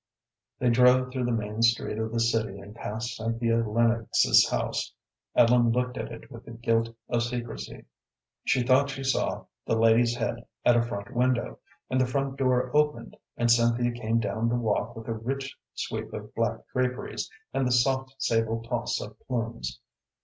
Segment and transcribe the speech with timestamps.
[0.57, 4.91] They drove through the main street of the city and passed Cynthia Lennox's house.
[5.35, 7.85] Ellen looked at it with the guilt of secrecy.
[8.43, 12.75] She thought she saw the lady's head at a front window, and the front door
[12.75, 17.67] opened and Cynthia came down the walk with a rich sweep of black draperies, and
[17.67, 19.79] the soft sable toss of plumes.